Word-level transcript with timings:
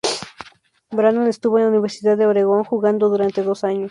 Brandon 0.89 1.27
estuvo 1.27 1.59
en 1.59 1.65
la 1.65 1.69
Universidad 1.69 2.17
de 2.17 2.25
Oregon 2.25 2.63
jugando 2.63 3.09
durante 3.09 3.43
dos 3.43 3.63
años. 3.63 3.89